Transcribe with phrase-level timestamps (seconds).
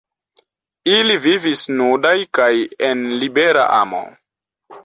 [0.93, 2.49] Ili vivis nudaj kaj
[2.89, 4.05] en libera amo.